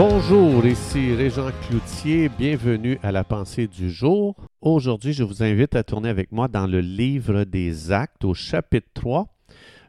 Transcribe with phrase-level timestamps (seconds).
[0.00, 4.36] Bonjour, ici Régent Cloutier, bienvenue à la pensée du jour.
[4.60, 8.86] Aujourd'hui, je vous invite à tourner avec moi dans le livre des Actes au chapitre
[8.94, 9.26] 3,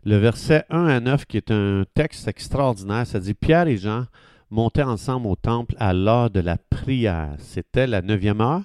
[0.06, 3.06] le verset 1 à 9 qui est un texte extraordinaire.
[3.06, 4.06] Ça dit Pierre et Jean
[4.50, 7.36] montaient ensemble au temple à l'heure de la prière.
[7.38, 8.64] C'était la neuvième heure.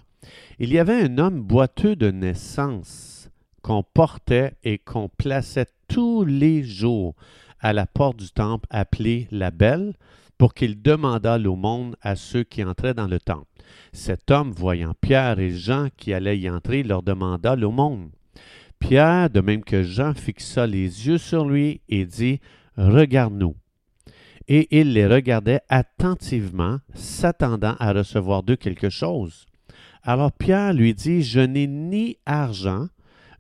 [0.59, 3.29] Il y avait un homme boiteux de naissance
[3.61, 7.15] qu'on portait et qu'on plaçait tous les jours
[7.61, 9.93] à la porte du temple appelée la Belle
[10.39, 13.47] pour qu'il demandât l'aumône à ceux qui entraient dans le temple.
[13.93, 18.11] Cet homme, voyant Pierre et Jean qui allaient y entrer, leur demanda l'aumône.
[18.79, 22.41] Pierre, de même que Jean, fixa les yeux sur lui et dit
[22.77, 23.55] Regarde-nous.
[24.49, 29.47] Et il les regardait attentivement, s'attendant à recevoir d'eux quelque chose.
[30.03, 32.89] Alors Pierre lui dit Je n'ai ni argent,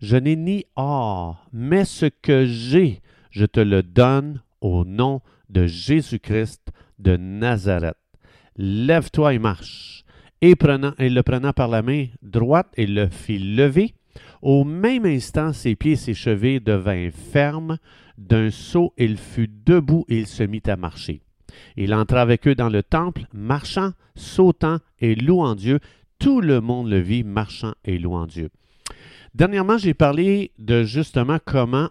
[0.00, 5.66] je n'ai ni or, mais ce que j'ai, je te le donne au nom de
[5.66, 7.96] Jésus-Christ de Nazareth.
[8.56, 10.04] Lève-toi et marche.
[10.40, 13.94] Et, le prenant par la main droite, il le fit lever.
[14.42, 17.78] Au même instant, ses pieds et ses chevilles devinrent fermes.
[18.18, 21.22] D'un saut, il fut debout et il se mit à marcher.
[21.76, 25.80] Il entra avec eux dans le temple, marchant, sautant et louant Dieu.
[26.18, 28.50] Tout le monde le vit, marchant et louant Dieu.
[29.34, 31.90] Dernièrement, j'ai parlé de justement comment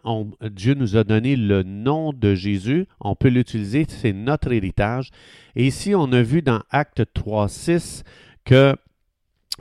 [0.50, 2.86] Dieu nous a donné le nom de Jésus.
[3.02, 5.10] On peut l'utiliser, c'est notre héritage.
[5.58, 8.04] Et ici, on a vu dans Acte 3, 6
[8.46, 8.78] que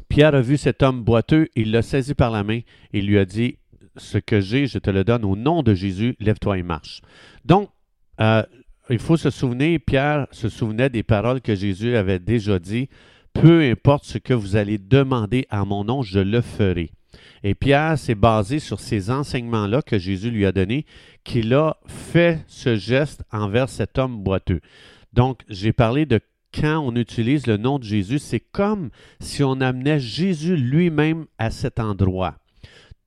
[0.09, 2.61] Pierre a vu cet homme boiteux, il l'a saisi par la main
[2.93, 3.57] et lui a dit,
[3.97, 7.03] ce que j'ai, je te le donne au nom de Jésus, lève-toi et marche.
[7.45, 7.69] Donc,
[8.21, 8.45] euh,
[8.91, 12.89] il faut se souvenir, Pierre se souvenait des paroles que Jésus avait déjà dit,
[13.33, 16.93] peu importe ce que vous allez demander à mon nom, je le ferai.
[17.45, 20.87] Et Pierre s'est basé sur ces enseignements-là que Jésus lui a donnés,
[21.25, 24.61] qu'il a fait ce geste envers cet homme boiteux.
[25.13, 26.21] Donc, j'ai parlé de
[26.55, 31.51] quand on utilise le nom de Jésus, c'est comme si on amenait Jésus lui-même à
[31.51, 32.37] cet endroit.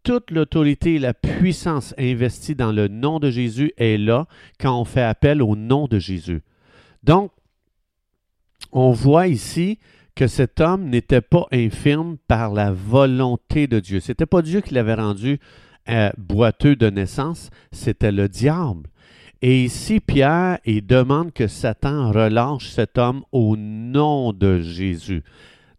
[0.03, 4.27] Toute l'autorité et la puissance investie dans le nom de Jésus est là
[4.59, 6.41] quand on fait appel au nom de Jésus.
[7.03, 7.31] Donc,
[8.71, 9.79] on voit ici
[10.15, 13.99] que cet homme n'était pas infirme par la volonté de Dieu.
[13.99, 15.39] Ce n'était pas Dieu qui l'avait rendu
[15.89, 18.89] euh, boiteux de naissance, c'était le diable.
[19.41, 25.23] Et ici, Pierre, il demande que Satan relâche cet homme au nom de Jésus.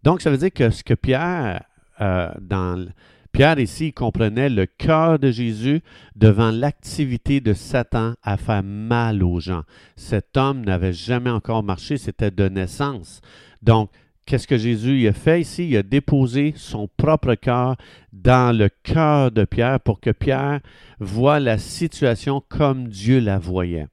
[0.05, 1.65] Donc, ça veut dire que ce que Pierre,
[2.01, 2.87] euh, dans
[3.33, 5.81] Pierre ici, il comprenait le cœur de Jésus
[6.15, 9.63] devant l'activité de Satan à faire mal aux gens.
[9.97, 13.21] Cet homme n'avait jamais encore marché, c'était de naissance.
[13.63, 13.91] Donc,
[14.27, 15.69] Qu'est-ce que Jésus a fait ici?
[15.69, 17.77] Il a déposé son propre cœur
[18.13, 20.59] dans le cœur de Pierre pour que Pierre
[20.99, 23.87] voie la situation comme Dieu la voyait.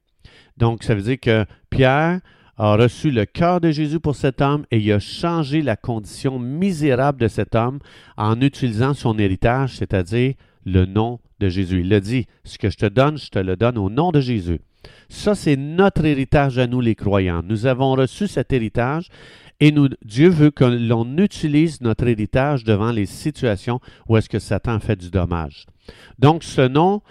[0.58, 2.20] Donc, ça veut dire que Pierre
[2.58, 6.40] a reçu le cœur de Jésus pour cet homme et il a changé la condition
[6.40, 7.78] misérable de cet homme
[8.18, 10.34] en utilisant son héritage, c'est-à-dire
[10.66, 11.82] le nom de Jésus.
[11.82, 14.20] Il a dit, ce que je te donne, je te le donne au nom de
[14.20, 14.62] Jésus.
[15.10, 17.42] Ça, c'est notre héritage à nous les croyants.
[17.44, 19.10] Nous avons reçu cet héritage
[19.60, 19.74] et
[20.04, 23.80] Dieu veut que l'on utilise notre héritage devant les situations
[24.10, 25.68] où est-ce que Satan fait du dommage.
[26.20, 27.02] Donc, ce nom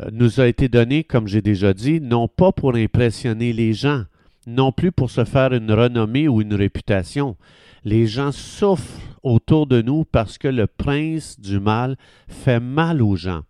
[0.00, 4.04] euh, nous a été donné, comme j'ai déjà dit, non pas pour impressionner les gens,
[4.46, 7.36] non plus pour se faire une renommée ou une réputation.
[7.84, 11.96] Les gens souffrent autour de nous parce que le prince du mal
[12.28, 13.42] fait mal aux gens.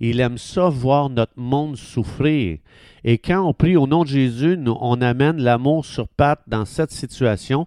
[0.00, 2.58] Il aime ça voir notre monde souffrir.
[3.04, 6.90] Et quand on prie au nom de Jésus, on amène l'amour sur patte dans cette
[6.90, 7.66] situation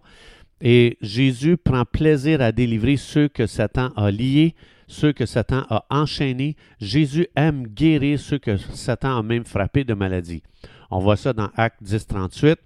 [0.66, 4.56] et Jésus prend plaisir à délivrer ceux que Satan a liés,
[4.88, 6.56] ceux que Satan a enchaînés.
[6.80, 10.42] Jésus aime guérir ceux que Satan a même frappés de maladie.
[10.90, 12.58] On voit ça dans Acte 10, 38,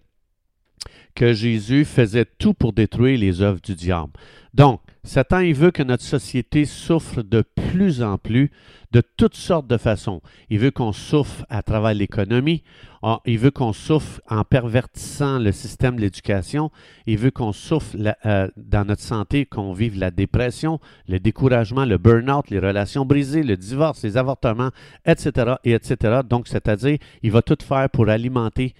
[1.16, 4.12] que Jésus faisait tout pour détruire les œuvres du diable.
[4.54, 8.52] Donc, Satan, il veut que notre société souffre de plus en plus
[8.92, 10.22] de toutes sortes de façons.
[10.50, 12.64] Il veut qu'on souffre à travers l'économie,
[13.04, 16.72] ah, il veut qu'on souffre en pervertissant le système de l'éducation,
[17.06, 17.96] il veut qu'on souffre
[18.26, 23.44] euh, dans notre santé, qu'on vive la dépression, le découragement, le burn-out, les relations brisées,
[23.44, 24.72] le divorce, les avortements,
[25.06, 26.22] etc., et etc.
[26.28, 28.74] Donc, c'est-à-dire, il va tout faire pour alimenter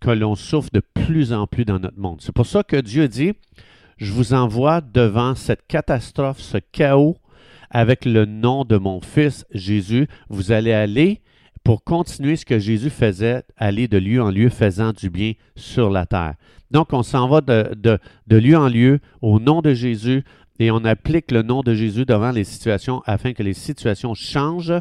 [0.00, 2.20] que l'on souffre de plus en plus dans notre monde.
[2.20, 3.32] C'est pour ça que Dieu dit,
[3.98, 7.16] je vous envoie devant cette catastrophe, ce chaos,
[7.70, 10.08] avec le nom de mon Fils Jésus.
[10.28, 11.20] Vous allez aller
[11.64, 15.90] pour continuer ce que Jésus faisait, aller de lieu en lieu faisant du bien sur
[15.90, 16.34] la terre.
[16.70, 20.24] Donc, on s'en va de, de, lieu en lieu au nom de Jésus
[20.58, 24.74] et on applique le nom de Jésus devant les situations afin que les situations changent.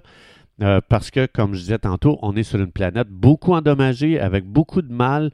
[0.61, 4.45] Euh, parce que, comme je disais tantôt, on est sur une planète beaucoup endommagée, avec
[4.45, 5.31] beaucoup de mal,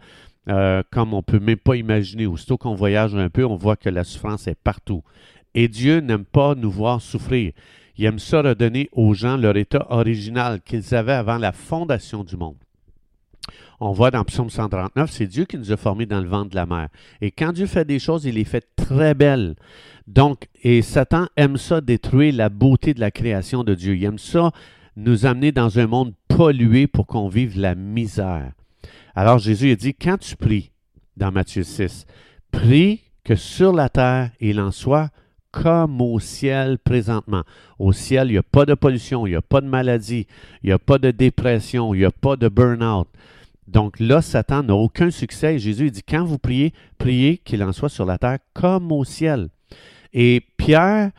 [0.50, 2.28] euh, comme on ne peut même pas imaginer.
[2.28, 5.04] Aussitôt qu'on voyage un peu, on voit que la souffrance est partout.
[5.56, 7.54] Et Dieu n'aime pas nous voir souffrir.
[7.98, 12.36] Il aime ça redonner aux gens leur état original qu'ils avaient avant la fondation du
[12.36, 12.58] monde.
[13.80, 16.56] On voit dans Psaume 139, c'est Dieu qui nous a formés dans le ventre de
[16.56, 16.90] la mer.
[17.22, 19.56] Et quand Dieu fait des choses, il les fait très belles.
[20.08, 23.96] Donc, et Satan aime ça détruire la beauté de la création de Dieu.
[23.96, 24.52] Il aime ça
[24.96, 28.52] nous amener dans un monde pollué pour qu'on vive la misère.
[29.16, 30.72] Alors Jésus a dit, quand tu pries,
[31.18, 32.06] dans Matthieu 6,
[32.52, 35.10] prie que sur la terre il en soit
[35.52, 37.44] comme au ciel présentement.
[37.80, 40.28] Au ciel, il n'y a pas de pollution, il n'y a pas de maladie,
[40.62, 43.08] il n'y a pas de dépression, il n'y a pas de burn-out.
[43.66, 45.58] Donc là, Satan n'a aucun succès.
[45.58, 49.48] Jésus dit, quand vous priez, priez qu'il en soit sur la terre comme au ciel.
[50.14, 51.12] Et Pierre,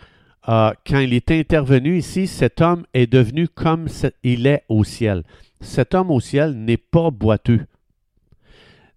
[0.48, 3.88] euh, quand il est intervenu ici, cet homme est devenu comme
[4.22, 5.22] il est au ciel.
[5.60, 7.66] Cet homme au ciel n'est pas boiteux.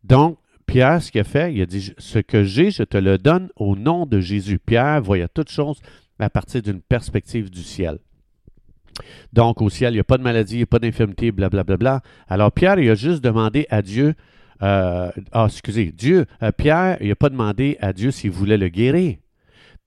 [0.04, 3.18] Donc, Pierre, ce qu'il a fait, il a dit, ce que j'ai, je te le
[3.18, 4.60] donne au nom de Jésus.
[4.60, 5.80] Pierre voyait toutes choses
[6.19, 7.98] à partir d'une perspective du ciel.
[9.34, 11.78] Donc, au ciel, il n'y a pas de maladie, il n'y a pas d'infirmité, blablabla.
[11.78, 12.01] Bla.
[12.28, 14.13] Alors, Pierre, il a juste demandé à Dieu,
[14.62, 18.68] euh, ah, excusez, Dieu, euh, Pierre, il n'a pas demandé à Dieu s'il voulait le
[18.68, 19.16] guérir.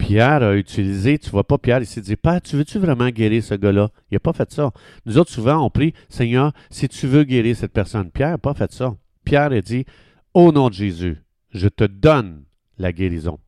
[0.03, 3.41] Pierre a utilisé, tu vois pas, Pierre, il s'est dit, Père, tu veux-tu vraiment guérir
[3.43, 3.89] ce gars-là?
[4.11, 4.73] Il n'a pas fait ça.
[5.07, 8.11] Nous autres, souvent, on prie, Seigneur, si tu veux guérir cette personne.
[8.11, 8.97] Pierre n'a pas fait ça.
[9.25, 9.87] Pierre a dit,
[10.35, 11.23] au nom de Jésus,
[11.55, 12.43] je te donne
[12.79, 13.39] la guérison.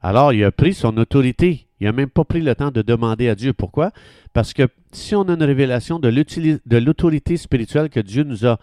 [0.00, 1.66] Alors, il a pris son autorité.
[1.80, 3.52] Il n'a même pas pris le temps de demander à Dieu.
[3.52, 3.90] Pourquoi?
[4.32, 8.60] Parce que si on a une révélation de l'autorité spirituelle que Dieu nous a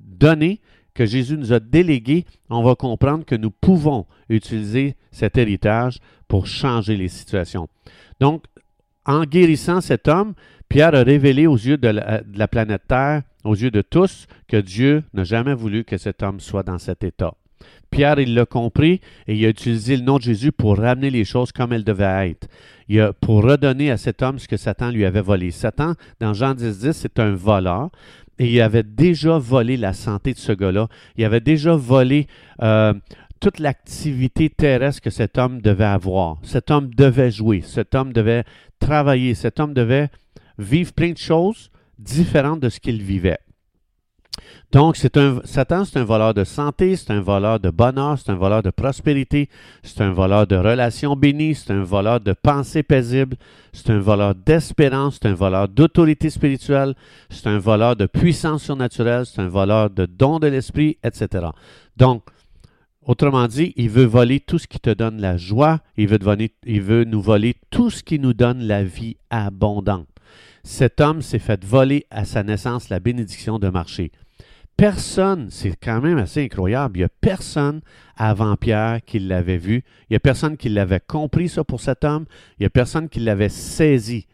[0.00, 0.60] donnée,
[0.96, 6.46] que Jésus nous a délégué, on va comprendre que nous pouvons utiliser cet héritage pour
[6.46, 7.68] changer les situations.
[8.18, 8.44] Donc,
[9.04, 10.34] en guérissant cet homme,
[10.68, 15.04] Pierre a révélé aux yeux de la, planète Terre, aux yeux de tous, que Dieu
[15.14, 17.34] n'a jamais voulu que cet homme soit dans cet état.
[17.90, 21.24] Pierre, il l'a compris et il a utilisé le nom de Jésus pour ramener les
[21.24, 22.48] choses comme elles devaient être.
[22.88, 25.50] Il a, pour redonner à cet homme ce que Satan lui avait volé.
[25.50, 27.90] Satan, dans Jean 10, 10 c'est un voleur
[28.38, 30.88] et il avait déjà volé la santé de ce gars-là.
[31.16, 32.26] Il avait déjà volé
[32.62, 32.92] euh,
[33.40, 36.38] toute l'activité terrestre que cet homme devait avoir.
[36.42, 38.44] Cet homme devait jouer, cet homme devait
[38.78, 40.08] travailler, cet homme devait
[40.58, 43.38] vivre plein de choses différentes de ce qu'il vivait.
[44.72, 48.30] Donc, c'est un, Satan, c'est un voleur de santé, c'est un voleur de bonheur, c'est
[48.30, 49.48] un voleur de prospérité,
[49.82, 53.36] c'est un voleur de relations bénies, c'est un voleur de pensées paisibles,
[53.72, 56.94] c'est un voleur d'espérance, c'est un voleur d'autorité spirituelle,
[57.30, 61.46] c'est un voleur de puissance surnaturelle, c'est un voleur de dons de l'esprit, etc.
[61.96, 62.24] Donc,
[63.02, 66.18] autrement dit, il veut voler tout ce qui te donne la joie, il veut,
[66.66, 70.08] il veut nous voler tout ce qui nous donne la vie abondante.
[70.64, 74.10] Cet homme s'est fait voler à sa naissance la bénédiction de marcher.
[74.76, 77.80] Personne, c'est quand même assez incroyable, il n'y a personne
[78.14, 82.04] avant Pierre qui l'avait vu, il n'y a personne qui l'avait compris ça pour cet
[82.04, 82.26] homme,
[82.58, 84.26] il n'y a personne qui l'avait saisi.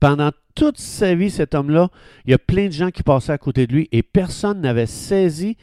[0.00, 1.90] Pendant toute sa vie, cet homme-là,
[2.24, 4.86] il y a plein de gens qui passaient à côté de lui et personne n'avait
[4.86, 5.58] saisi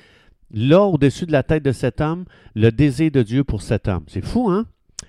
[0.52, 4.04] là au-dessus de la tête de cet homme le désir de Dieu pour cet homme.
[4.08, 4.68] C'est fou, hein?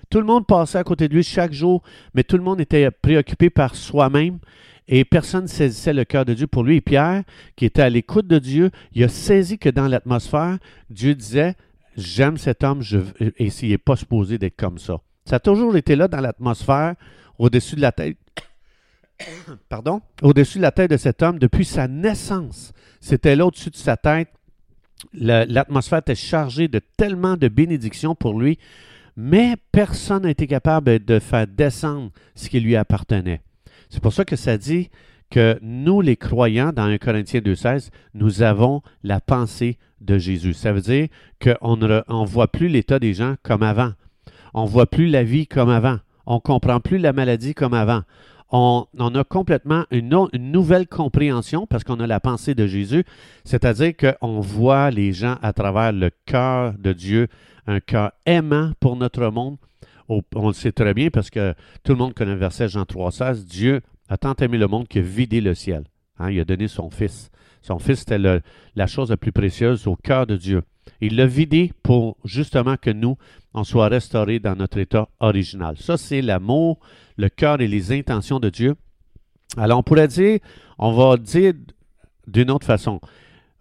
[0.09, 1.83] Tout le monde passait à côté de lui chaque jour,
[2.13, 4.39] mais tout le monde était préoccupé par soi-même
[4.87, 6.77] et personne ne saisissait le cœur de Dieu pour lui.
[6.77, 7.23] Et Pierre,
[7.55, 10.57] qui était à l'écoute de Dieu, il a saisi que dans l'atmosphère,
[10.89, 11.55] Dieu disait
[11.95, 12.99] J'aime cet homme, je,
[13.37, 14.99] et s'il n'est pas supposé d'être comme ça.
[15.25, 16.95] Ça a toujours été là dans l'atmosphère,
[17.37, 18.17] au-dessus de la tête.
[19.69, 20.01] Pardon?
[20.23, 22.73] Au-dessus de la tête de cet homme depuis sa naissance.
[22.99, 24.29] C'était là au-dessus de sa tête.
[25.13, 28.57] L'atmosphère était chargée de tellement de bénédictions pour lui,
[29.21, 33.41] mais personne n'a été capable de faire descendre ce qui lui appartenait.
[33.89, 34.89] C'est pour ça que ça dit
[35.29, 40.53] que nous, les croyants, dans 1 Corinthiens 2,16, nous avons la pensée de Jésus.
[40.53, 41.09] Ça veut dire
[41.43, 43.91] qu'on ne voit plus l'état des gens comme avant.
[44.53, 45.97] On ne voit plus la vie comme avant.
[46.25, 48.03] On ne comprend plus la maladie comme avant.
[48.51, 53.03] On, a complètement une, nouvelle compréhension parce qu'on a la pensée de Jésus,
[53.43, 57.27] c'est-à-dire qu'on voit les gens à travers le cœur de Dieu,
[57.67, 59.57] un cœur aimant pour notre monde,
[60.07, 61.53] on le sait très bien parce que
[61.83, 63.45] tout le monde connaît le verset Jean 3,16.
[63.45, 65.83] Dieu a tant aimé le monde a vidé le ciel.
[66.17, 67.29] Hein, il a donné son Fils.
[67.61, 70.63] Son Fils, était la chose la plus précieuse au cœur de Dieu.
[71.01, 73.17] Il l'a vidé pour justement que nous,
[73.53, 75.75] on soit restaurés dans notre état original.
[75.79, 76.79] Ça, c'est l'amour,
[77.17, 78.75] le cœur et les intentions de Dieu.
[79.57, 80.39] Alors, on pourrait dire,
[80.77, 81.53] on va dire
[82.27, 83.01] d'une autre façon.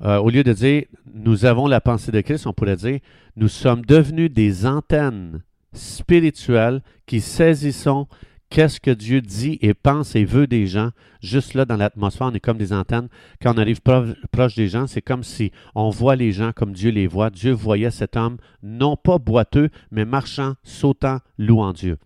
[0.02, 3.00] Euh, au lieu de dire nous avons la pensée de Christ, on pourrait dire
[3.36, 5.42] nous sommes devenus des antennes
[5.72, 8.06] spirituelles qui saisissons,
[8.50, 10.90] qu'est-ce que Dieu dit et pense et veut des gens.
[11.20, 13.08] Juste là, dans l'atmosphère, on est comme des antennes.
[13.42, 16.90] Quand on arrive proche des gens, c'est comme si on voit les gens comme Dieu
[16.90, 17.30] les voit.
[17.30, 21.98] Dieu voyait cet homme, non pas boiteux, mais marchant, sautant, louant Dieu.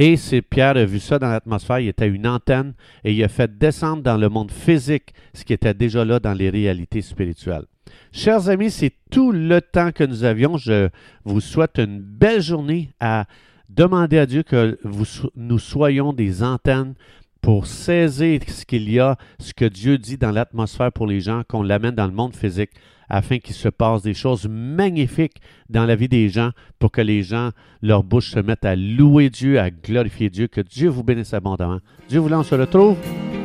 [0.00, 3.28] Et c'est Pierre a vu ça dans l'atmosphère, il était une antenne et il a
[3.28, 7.64] fait descendre dans le monde physique ce qui était déjà là dans les réalités spirituelles.
[8.12, 10.56] Chers amis, c'est tout le temps que nous avions.
[10.56, 10.88] Je
[11.24, 13.24] vous souhaite une belle journée à
[13.68, 14.78] demander à Dieu que
[15.36, 16.94] nous soyons des antennes
[17.40, 21.42] pour saisir ce qu'il y a, ce que Dieu dit dans l'atmosphère pour les gens,
[21.48, 22.70] qu'on l'amène dans le monde physique
[23.08, 27.22] afin qu'il se passe des choses magnifiques dans la vie des gens pour que les
[27.22, 30.46] gens, leur bouche se mettent à louer Dieu, à glorifier Dieu.
[30.46, 31.80] Que Dieu vous bénisse abondamment.
[32.08, 32.96] Dieu voulant, on se retrouve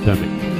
[0.06, 0.53] demain.